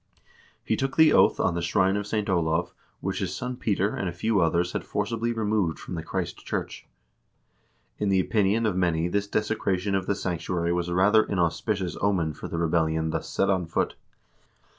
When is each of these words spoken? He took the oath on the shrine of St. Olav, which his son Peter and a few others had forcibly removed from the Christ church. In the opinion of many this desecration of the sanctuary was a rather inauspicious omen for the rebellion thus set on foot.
He 0.63 0.75
took 0.75 0.95
the 0.97 1.13
oath 1.13 1.39
on 1.39 1.53
the 1.53 1.61
shrine 1.61 1.95
of 1.95 2.07
St. 2.07 2.27
Olav, 2.27 2.73
which 3.01 3.19
his 3.19 3.35
son 3.35 3.55
Peter 3.55 3.95
and 3.95 4.09
a 4.09 4.11
few 4.11 4.41
others 4.41 4.71
had 4.71 4.83
forcibly 4.83 5.31
removed 5.31 5.77
from 5.77 5.93
the 5.93 6.01
Christ 6.01 6.43
church. 6.43 6.87
In 7.99 8.09
the 8.09 8.19
opinion 8.19 8.65
of 8.65 8.75
many 8.75 9.07
this 9.09 9.27
desecration 9.27 9.93
of 9.93 10.07
the 10.07 10.15
sanctuary 10.15 10.73
was 10.73 10.89
a 10.89 10.95
rather 10.95 11.23
inauspicious 11.23 11.97
omen 12.01 12.33
for 12.33 12.47
the 12.47 12.57
rebellion 12.57 13.11
thus 13.11 13.29
set 13.29 13.51
on 13.51 13.67
foot. 13.67 13.93